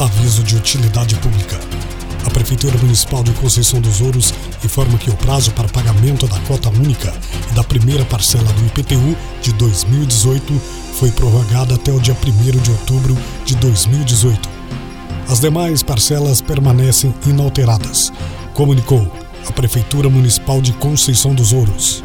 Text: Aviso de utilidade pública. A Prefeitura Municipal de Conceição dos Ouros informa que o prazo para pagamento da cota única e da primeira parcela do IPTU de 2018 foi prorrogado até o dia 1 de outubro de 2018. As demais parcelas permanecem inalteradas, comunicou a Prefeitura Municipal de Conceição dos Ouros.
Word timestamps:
Aviso 0.00 0.44
de 0.44 0.54
utilidade 0.54 1.16
pública. 1.16 1.58
A 2.24 2.30
Prefeitura 2.30 2.78
Municipal 2.78 3.24
de 3.24 3.32
Conceição 3.32 3.80
dos 3.80 4.00
Ouros 4.00 4.32
informa 4.64 4.96
que 4.96 5.10
o 5.10 5.16
prazo 5.16 5.50
para 5.50 5.66
pagamento 5.66 6.24
da 6.28 6.38
cota 6.40 6.68
única 6.68 7.12
e 7.50 7.54
da 7.54 7.64
primeira 7.64 8.04
parcela 8.04 8.44
do 8.44 8.66
IPTU 8.66 9.16
de 9.42 9.52
2018 9.54 10.54
foi 11.00 11.10
prorrogado 11.10 11.74
até 11.74 11.90
o 11.90 11.98
dia 11.98 12.14
1 12.14 12.60
de 12.60 12.70
outubro 12.70 13.18
de 13.44 13.56
2018. 13.56 14.48
As 15.28 15.40
demais 15.40 15.82
parcelas 15.82 16.40
permanecem 16.40 17.12
inalteradas, 17.26 18.12
comunicou 18.54 19.12
a 19.48 19.52
Prefeitura 19.52 20.08
Municipal 20.08 20.62
de 20.62 20.72
Conceição 20.74 21.34
dos 21.34 21.52
Ouros. 21.52 22.04